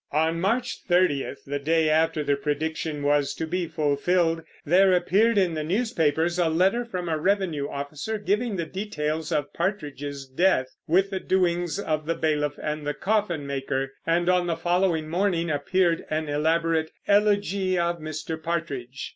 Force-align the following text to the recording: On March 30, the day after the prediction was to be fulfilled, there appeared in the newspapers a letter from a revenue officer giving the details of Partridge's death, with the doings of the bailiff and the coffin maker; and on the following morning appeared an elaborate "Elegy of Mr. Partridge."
On 0.13 0.41
March 0.41 0.79
30, 0.87 1.35
the 1.45 1.59
day 1.59 1.87
after 1.87 2.23
the 2.23 2.35
prediction 2.35 3.03
was 3.03 3.35
to 3.35 3.45
be 3.45 3.67
fulfilled, 3.67 4.41
there 4.65 4.93
appeared 4.93 5.37
in 5.37 5.53
the 5.53 5.63
newspapers 5.63 6.39
a 6.39 6.49
letter 6.49 6.83
from 6.83 7.07
a 7.07 7.19
revenue 7.19 7.69
officer 7.69 8.17
giving 8.17 8.55
the 8.55 8.65
details 8.65 9.31
of 9.31 9.53
Partridge's 9.53 10.25
death, 10.25 10.75
with 10.87 11.11
the 11.11 11.19
doings 11.19 11.77
of 11.77 12.07
the 12.07 12.15
bailiff 12.15 12.57
and 12.63 12.87
the 12.87 12.95
coffin 12.95 13.45
maker; 13.45 13.91
and 14.03 14.27
on 14.27 14.47
the 14.47 14.57
following 14.57 15.07
morning 15.07 15.51
appeared 15.51 16.03
an 16.09 16.27
elaborate 16.27 16.89
"Elegy 17.07 17.77
of 17.77 17.99
Mr. 17.99 18.41
Partridge." 18.41 19.09